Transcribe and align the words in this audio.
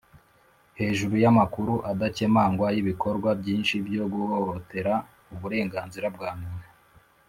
hejuru 0.79 1.15
y'amakuru 1.23 1.73
adakemangwa 1.91 2.67
y'ibikorwa 2.75 3.29
byinshi 3.41 3.75
byo 3.87 4.03
guhohotera 4.13 4.93
uburenganzira 5.33 6.07
bwa 6.15 6.31
muntu 6.39 6.67